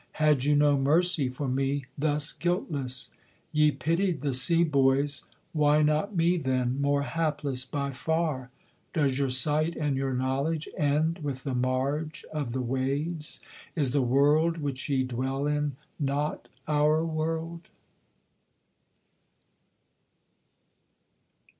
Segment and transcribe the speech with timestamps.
[0.13, 3.11] Had you no mercy for me, thus guiltless?
[3.51, 8.49] Ye pitied the sea boys: Why not me, then, more hapless by far?
[8.93, 13.41] Does your sight and your knowledge End with the marge of the waves?
[13.75, 17.69] Is the world which ye dwell in not our world?'